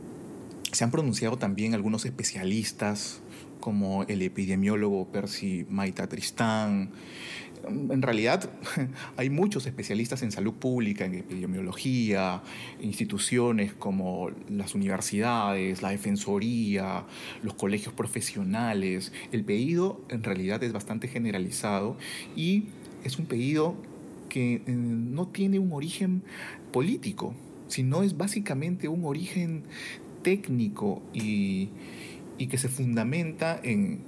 se 0.73 0.83
han 0.83 0.91
pronunciado 0.91 1.39
también 1.39 1.75
algunos 1.75 2.05
especialistas, 2.07 3.21
como 3.61 4.03
el 4.05 4.23
epidemiólogo 4.23 5.07
Percy 5.07 5.65
Maita 5.69 6.09
Tristán. 6.09 6.91
En 7.69 8.03
realidad 8.03 8.51
hay 9.17 9.31
muchos 9.31 9.67
especialistas 9.67 10.23
en 10.23 10.33
salud 10.33 10.55
pública, 10.55 11.05
en 11.05 11.15
epidemiología, 11.15 12.43
instituciones 12.81 13.73
como 13.73 14.31
las 14.49 14.75
universidades, 14.75 15.83
la 15.83 15.91
defensoría, 15.91 17.05
los 17.43 17.55
colegios 17.55 17.95
profesionales. 17.95 19.13
El 19.33 19.45
pedido 19.45 20.01
en 20.09 20.23
realidad 20.23 20.63
es 20.63 20.73
bastante 20.73 21.09
generalizado 21.09 21.97
y 22.37 22.65
es 23.05 23.19
un 23.19 23.27
pedido 23.27 23.77
que 24.29 24.55
eh, 24.55 24.63
no 24.67 25.29
tiene 25.29 25.59
un 25.59 25.73
origen 25.73 26.23
político, 26.73 27.35
sino 27.69 28.03
es 28.03 28.17
básicamente 28.17 28.89
un 28.89 29.05
origen 29.05 29.65
técnico 30.23 31.03
y, 31.13 31.69
que 32.49 32.57
se 32.57 32.69
fundamenta 32.69 33.61
en, 33.63 34.01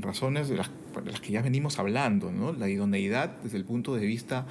razones 0.00 0.48
de 0.48 0.56
las, 0.56 0.70
que 1.20 1.32
ya 1.32 1.42
venimos 1.42 1.78
hablando, 1.78 2.32
la 2.58 2.68
idoneidad 2.68 3.36
desde 3.42 3.56
el 3.58 3.64
punto 3.64 3.94
de 3.94 4.06
vista 4.06 4.46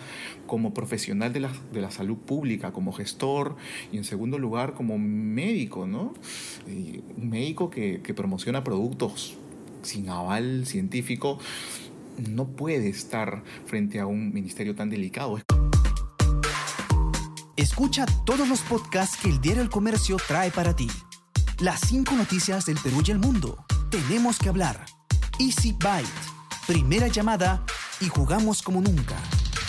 como 0.48 0.74
profesional 0.74 1.34
de 1.34 1.40
la, 1.40 1.92
salud 1.92 2.18
pública, 2.18 2.72
como 2.72 2.94
gestor 2.94 3.56
y 3.92 3.98
en 3.98 4.04
segundo 4.04 4.40
lugar 4.40 4.74
como 4.74 4.98
médico, 4.98 5.88
¿no? 5.88 6.14
un 6.68 7.30
médico 7.30 7.70
que, 7.70 8.02
que 8.02 8.14
promociona 8.14 8.64
productos 8.64 9.38
sin 9.82 10.10
aval 10.10 10.66
científico 10.66 11.40
no 12.18 12.48
puede 12.48 12.90
estar 12.90 13.44
frente 13.66 14.00
a 14.00 14.06
un 14.06 14.34
ministerio 14.34 14.76
tan 14.76 14.90
delicado. 14.90 15.40
Escucha 17.56 18.06
todos 18.26 18.48
los 18.50 18.62
podcasts 18.62 19.18
que 19.22 19.30
el 19.30 19.40
Diario 19.40 19.62
El 19.62 19.70
Comercio 19.70 20.18
trae 20.28 20.52
para 20.52 20.76
ti. 20.76 20.88
Las 21.60 21.82
cinco 21.82 22.16
noticias 22.16 22.66
del 22.66 22.78
Perú 22.78 23.04
y 23.06 23.12
el 23.12 23.20
mundo. 23.20 23.64
Tenemos 23.90 24.40
que 24.40 24.50
hablar. 24.50 24.86
Easy 25.40 25.72
Byte. 25.72 26.33
Primera 26.68 27.08
llamada 27.08 27.62
y 28.00 28.08
jugamos 28.08 28.62
como 28.62 28.80
nunca. 28.80 29.18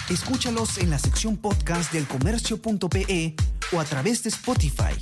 Escúchalos 0.09 0.79
en 0.79 0.91
la 0.91 0.99
sección 1.01 1.37
podcast 1.37 1.93
del 1.93 2.07
comercio.pe 2.07 3.35
o 3.73 3.81
a 3.81 3.85
través 3.85 4.23
de 4.23 4.29
Spotify, 4.29 4.95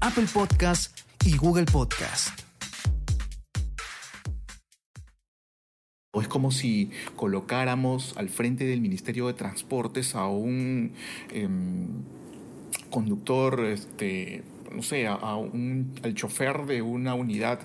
Apple 0.00 0.26
Podcast 0.30 0.98
y 1.24 1.38
Google 1.38 1.64
Podcast. 1.64 2.38
es 6.20 6.28
como 6.28 6.50
si 6.50 6.90
colocáramos 7.16 8.16
al 8.16 8.28
frente 8.28 8.64
del 8.64 8.80
Ministerio 8.80 9.28
de 9.28 9.34
Transportes 9.34 10.16
a 10.16 10.26
un 10.26 10.92
em, 11.30 11.86
conductor, 12.90 13.64
este, 13.64 14.42
no 14.70 14.82
sé, 14.82 15.06
a, 15.06 15.36
un, 15.36 15.94
al 16.02 16.14
chofer 16.14 16.64
de 16.66 16.82
una 16.82 17.14
unidad 17.14 17.60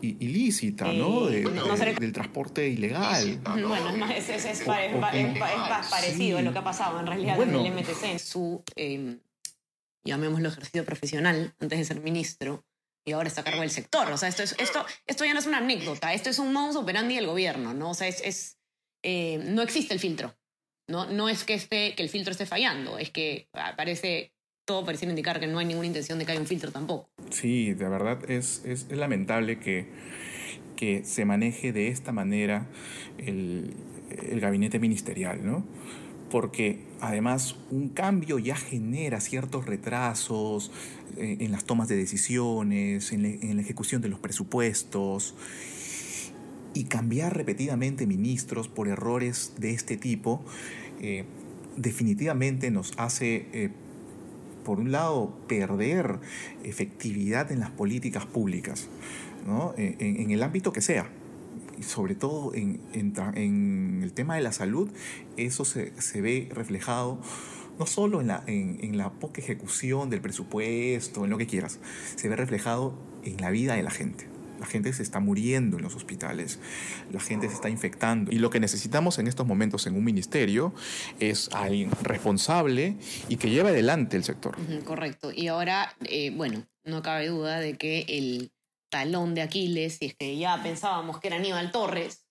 ilícita, 0.00 0.92
¿no? 0.92 1.26
del 1.26 2.12
transporte 2.12 2.68
ilegal. 2.68 3.40
Bueno, 3.44 4.08
es, 4.10 4.28
es, 4.28 4.62
parecido 5.90 6.38
a 6.38 6.42
lo 6.42 6.52
que 6.52 6.58
ha 6.58 6.64
pasado 6.64 7.00
en 7.00 7.06
realidad 7.06 7.40
en 7.40 7.54
el 7.54 7.72
MTC. 7.72 8.18
Su 8.18 8.62
em, 8.76 9.20
llamémoslo 10.04 10.48
ejercicio 10.48 10.84
profesional, 10.84 11.54
antes 11.60 11.78
de 11.78 11.84
ser 11.84 12.00
ministro, 12.00 12.64
y 13.04 13.12
ahora 13.12 13.28
está 13.28 13.40
a 13.42 13.44
cargo 13.44 13.60
del 13.60 13.70
sector. 13.70 14.10
O 14.10 14.16
sea, 14.16 14.28
esto, 14.28 14.42
es, 14.42 14.54
esto, 14.58 14.84
esto 15.06 15.24
ya 15.24 15.32
no 15.32 15.40
es 15.40 15.46
una 15.46 15.58
anécdota, 15.58 16.12
esto 16.12 16.30
es 16.30 16.38
un 16.38 16.52
modus 16.52 16.76
operandi 16.76 17.14
del 17.14 17.26
gobierno, 17.26 17.74
¿no? 17.74 17.90
O 17.90 17.94
sea, 17.94 18.08
es, 18.08 18.20
es 18.22 18.58
eh, 19.02 19.38
no 19.44 19.62
existe 19.62 19.94
el 19.94 20.00
filtro. 20.00 20.36
No, 20.88 21.06
no 21.06 21.28
es 21.28 21.44
que, 21.44 21.54
esté, 21.54 21.94
que 21.94 22.02
el 22.02 22.08
filtro 22.08 22.32
esté 22.32 22.46
fallando, 22.46 22.98
es 22.98 23.10
que 23.10 23.48
parece, 23.76 24.32
todo 24.68 24.84
parece 24.84 25.06
indicar 25.06 25.40
que 25.40 25.46
no 25.46 25.58
hay 25.58 25.64
ninguna 25.64 25.86
intención 25.86 26.18
de 26.18 26.26
que 26.26 26.32
haya 26.32 26.40
un 26.40 26.46
filtro 26.46 26.70
tampoco. 26.70 27.08
Sí, 27.30 27.72
de 27.72 27.88
verdad 27.88 28.30
es, 28.30 28.62
es, 28.66 28.86
es 28.90 28.98
lamentable 28.98 29.58
que, 29.58 29.88
que 30.76 31.04
se 31.04 31.24
maneje 31.24 31.72
de 31.72 31.88
esta 31.88 32.12
manera 32.12 32.68
el, 33.16 33.74
el 34.30 34.40
gabinete 34.40 34.78
ministerial, 34.78 35.44
¿no? 35.44 35.64
porque 36.30 36.80
además 37.00 37.56
un 37.70 37.88
cambio 37.88 38.38
ya 38.38 38.56
genera 38.56 39.20
ciertos 39.20 39.64
retrasos 39.64 40.70
eh, 41.16 41.38
en 41.40 41.52
las 41.52 41.64
tomas 41.64 41.88
de 41.88 41.96
decisiones, 41.96 43.12
en, 43.12 43.56
la 43.56 43.62
ejecución 43.62 44.02
de 44.02 44.08
los 44.08 44.20
presupuestos, 44.20 45.34
y 46.74 46.84
cambiar 46.84 47.34
repetidamente 47.34 48.06
ministros 48.06 48.68
por 48.68 48.88
errores 48.88 49.54
de 49.58 49.70
este 49.70 49.96
tipo 49.96 50.44
eh, 51.00 51.24
definitivamente 51.76 52.70
nos 52.70 52.92
hace, 52.98 53.46
eh, 53.52 53.70
por 54.68 54.80
un 54.80 54.92
lado, 54.92 55.32
perder 55.48 56.18
efectividad 56.62 57.50
en 57.52 57.60
las 57.60 57.70
políticas 57.70 58.26
públicas, 58.26 58.90
en 59.78 60.30
el 60.30 60.42
ámbito 60.42 60.74
que 60.74 60.82
sea 60.82 61.10
sobre 61.80 62.14
todo 62.14 62.52
en, 62.54 62.82
el 64.02 64.12
tema 64.12 64.34
de 64.34 64.42
la 64.42 64.52
salud, 64.52 64.90
eso 65.38 65.64
se, 65.64 66.20
ve 66.20 66.50
reflejado 66.52 67.18
no 67.78 67.86
solo 67.86 68.20
en 68.20 68.26
la, 68.26 68.44
en, 68.46 68.98
la 68.98 69.10
poca 69.10 69.40
ejecución 69.40 70.10
del 70.10 70.20
presupuesto, 70.20 71.24
en 71.24 71.30
lo 71.30 71.38
que 71.38 71.46
quieras, 71.46 71.80
se 72.16 72.28
ve 72.28 72.36
reflejado 72.36 72.92
en 73.24 73.40
la 73.40 73.48
vida 73.50 73.74
de 73.74 73.82
la 73.82 73.90
gente. 73.90 74.26
La 74.58 74.66
gente 74.66 74.92
se 74.92 75.02
está 75.02 75.20
muriendo 75.20 75.76
en 75.76 75.82
los 75.82 75.94
hospitales, 75.94 76.58
la 77.12 77.20
gente 77.20 77.48
se 77.48 77.54
está 77.54 77.68
infectando. 77.68 78.32
Y 78.32 78.38
lo 78.38 78.50
que 78.50 78.60
necesitamos 78.60 79.18
en 79.18 79.28
estos 79.28 79.46
momentos 79.46 79.86
en 79.86 79.94
un 79.94 80.04
ministerio 80.04 80.74
es 81.20 81.48
alguien 81.52 81.90
responsable 82.02 82.96
y 83.28 83.36
que 83.36 83.50
lleve 83.50 83.70
adelante 83.70 84.16
el 84.16 84.24
sector. 84.24 84.56
Correcto. 84.84 85.30
Y 85.32 85.48
ahora, 85.48 85.94
eh, 86.04 86.30
bueno, 86.34 86.66
no 86.84 87.02
cabe 87.02 87.28
duda 87.28 87.60
de 87.60 87.76
que 87.76 88.04
el 88.08 88.52
talón 88.90 89.34
de 89.34 89.42
Aquiles, 89.42 89.98
y 90.00 90.06
es 90.06 90.14
que 90.14 90.36
ya 90.36 90.62
pensábamos 90.62 91.20
que 91.20 91.28
era 91.28 91.36
Aníbal 91.36 91.70
Torres 91.70 92.26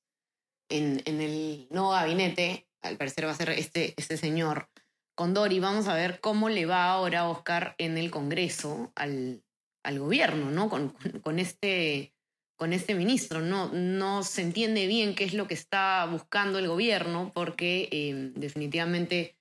en, 0.70 1.02
en 1.06 1.22
el 1.22 1.68
nuevo 1.70 1.92
gabinete, 1.92 2.68
al 2.82 2.98
parecer 2.98 3.26
va 3.26 3.32
a 3.32 3.36
ser 3.36 3.50
este, 3.52 3.94
este 3.98 4.18
señor 4.18 4.70
Condori. 5.16 5.60
Vamos 5.60 5.88
a 5.88 5.96
ver 5.96 6.20
cómo 6.20 6.50
le 6.50 6.66
va 6.66 6.92
ahora 6.92 7.28
Oscar 7.30 7.76
en 7.78 7.98
el 7.98 8.12
Congreso 8.12 8.92
al, 8.96 9.44
al 9.84 10.00
gobierno, 10.00 10.52
¿no? 10.52 10.70
Con, 10.70 10.90
con, 11.22 11.40
este, 11.40 12.14
con 12.58 12.74
este 12.74 12.96
ministro. 12.96 13.42
No, 13.42 13.72
no 13.72 14.24
se 14.24 14.42
entiende 14.42 14.88
bien 14.88 15.16
qué 15.16 15.24
es 15.24 15.34
lo 15.34 15.48
que 15.48 15.54
está 15.54 16.06
buscando 16.12 16.60
el 16.60 16.68
gobierno, 16.68 17.32
porque 17.34 17.88
eh, 17.92 18.32
definitivamente 18.36 19.38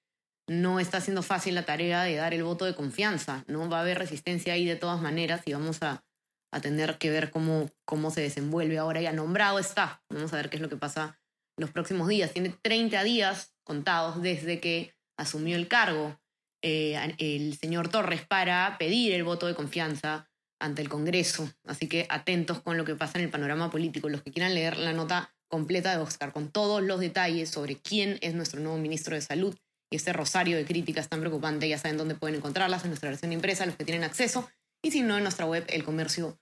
no 0.46 0.78
está 0.78 1.00
siendo 1.00 1.22
fácil 1.22 1.56
la 1.56 1.64
tarea 1.64 2.02
de 2.04 2.14
dar 2.14 2.32
el 2.32 2.44
voto 2.44 2.64
de 2.64 2.76
confianza, 2.76 3.44
¿no? 3.48 3.68
Va 3.68 3.78
a 3.78 3.80
haber 3.80 3.98
resistencia 3.98 4.52
ahí 4.52 4.64
de 4.64 4.76
todas 4.76 5.00
maneras 5.00 5.42
y 5.44 5.52
vamos 5.52 5.82
a, 5.82 6.04
a 6.52 6.60
tener 6.60 6.98
que 6.98 7.10
ver 7.10 7.30
cómo, 7.30 7.70
cómo 7.84 8.12
se 8.12 8.20
desenvuelve 8.20 8.78
ahora 8.78 9.00
ya 9.00 9.12
nombrado 9.12 9.58
está. 9.58 10.02
Vamos 10.08 10.32
a 10.32 10.36
ver 10.36 10.48
qué 10.48 10.56
es 10.56 10.62
lo 10.62 10.68
que 10.68 10.76
pasa 10.76 11.18
los 11.56 11.70
próximos 11.70 12.06
días. 12.06 12.32
Tiene 12.32 12.50
30 12.62 13.02
días 13.02 13.56
contados 13.64 14.22
desde 14.22 14.60
que 14.60 14.94
asumió 15.16 15.56
el 15.56 15.66
cargo 15.66 16.20
eh, 16.62 17.14
el 17.18 17.56
señor 17.56 17.88
Torres 17.88 18.26
para 18.26 18.76
pedir 18.78 19.12
el 19.12 19.24
voto 19.24 19.46
de 19.46 19.54
confianza 19.54 20.28
ante 20.58 20.82
el 20.82 20.88
Congreso. 20.88 21.50
Así 21.64 21.88
que 21.88 22.06
atentos 22.08 22.60
con 22.60 22.76
lo 22.76 22.84
que 22.84 22.94
pasa 22.94 23.18
en 23.18 23.24
el 23.24 23.30
panorama 23.30 23.70
político. 23.70 24.08
Los 24.08 24.22
que 24.22 24.32
quieran 24.32 24.54
leer 24.54 24.76
la 24.76 24.92
nota 24.92 25.34
completa 25.48 25.92
de 25.92 26.02
Oscar 26.02 26.32
con 26.32 26.50
todos 26.50 26.82
los 26.82 27.00
detalles 27.00 27.50
sobre 27.50 27.76
quién 27.76 28.18
es 28.20 28.34
nuestro 28.34 28.60
nuevo 28.60 28.78
ministro 28.78 29.14
de 29.14 29.20
Salud 29.20 29.54
y 29.90 29.96
este 29.96 30.12
rosario 30.12 30.56
de 30.56 30.64
críticas 30.64 31.08
tan 31.08 31.20
preocupante, 31.20 31.68
ya 31.68 31.78
saben 31.78 31.96
dónde 31.96 32.16
pueden 32.16 32.36
encontrarlas 32.36 32.82
en 32.82 32.90
nuestra 32.90 33.10
versión 33.10 33.32
impresa, 33.32 33.66
los 33.66 33.76
que 33.76 33.84
tienen 33.84 34.02
acceso, 34.02 34.50
y 34.82 34.90
si 34.90 35.02
no, 35.02 35.16
en 35.16 35.22
nuestra 35.22 35.46
web, 35.46 35.64
elcomercio.com 35.68 36.40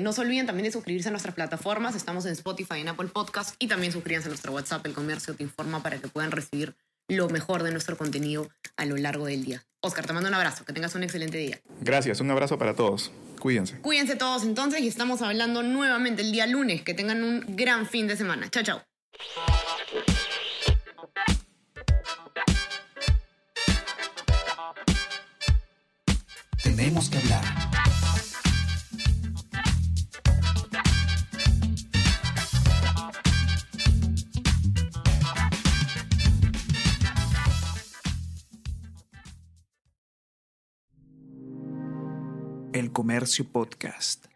no 0.00 0.12
se 0.14 0.20
olviden 0.22 0.46
también 0.46 0.64
de 0.64 0.72
suscribirse 0.72 1.08
a 1.08 1.10
nuestras 1.10 1.34
plataformas. 1.34 1.94
Estamos 1.94 2.24
en 2.24 2.32
Spotify, 2.32 2.80
en 2.80 2.88
Apple 2.88 3.08
Podcast 3.08 3.54
y 3.58 3.68
también 3.68 3.92
suscríbanse 3.92 4.28
a 4.28 4.30
nuestro 4.30 4.52
WhatsApp, 4.52 4.86
El 4.86 4.94
Comercio 4.94 5.34
Te 5.34 5.42
Informa, 5.42 5.82
para 5.82 5.98
que 5.98 6.08
puedan 6.08 6.30
recibir 6.30 6.74
lo 7.08 7.28
mejor 7.28 7.62
de 7.62 7.70
nuestro 7.70 7.96
contenido 7.96 8.48
a 8.76 8.84
lo 8.84 8.96
largo 8.96 9.26
del 9.26 9.44
día. 9.44 9.62
Oscar, 9.80 10.06
te 10.06 10.12
mando 10.12 10.28
un 10.28 10.34
abrazo. 10.34 10.64
Que 10.64 10.72
tengas 10.72 10.94
un 10.94 11.02
excelente 11.02 11.38
día. 11.38 11.60
Gracias. 11.80 12.20
Un 12.20 12.30
abrazo 12.30 12.58
para 12.58 12.74
todos. 12.74 13.10
Cuídense. 13.40 13.80
Cuídense 13.80 14.16
todos 14.16 14.44
entonces 14.44 14.80
y 14.80 14.88
estamos 14.88 15.22
hablando 15.22 15.62
nuevamente 15.62 16.22
el 16.22 16.30
día 16.30 16.46
lunes. 16.46 16.82
Que 16.82 16.94
tengan 16.94 17.22
un 17.22 17.56
gran 17.56 17.86
fin 17.86 18.06
de 18.06 18.16
semana. 18.16 18.48
Chao, 18.50 18.62
chao. 18.62 18.82
Tenemos 26.62 27.10
que 27.10 27.18
hablar 27.18 27.71
Comercio 43.02 43.44
Podcast. 43.44 44.31